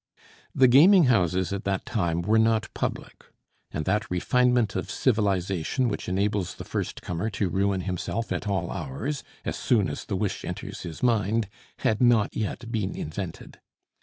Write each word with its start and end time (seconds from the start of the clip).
The 0.55 0.67
gaming 0.67 1.03
houses 1.03 1.53
at 1.53 1.63
that 1.65 1.85
time 1.85 2.23
were 2.23 2.39
not 2.39 2.73
public, 2.73 3.23
and 3.69 3.85
that 3.85 4.09
refinement 4.09 4.75
of 4.75 4.89
civilization 4.89 5.89
which 5.89 6.09
enables 6.09 6.55
the 6.55 6.63
first 6.63 7.03
comer 7.03 7.29
to 7.29 7.49
ruin 7.49 7.81
himself 7.81 8.31
at 8.31 8.47
all 8.47 8.71
hours, 8.71 9.23
as 9.45 9.55
soon 9.57 9.87
as 9.89 10.05
the 10.05 10.15
wish 10.15 10.43
enters 10.43 10.81
his 10.81 11.03
mind, 11.03 11.47
had 11.81 12.01
not 12.01 12.35
yet 12.35 12.71
been 12.71 12.95
invented. 12.95 13.59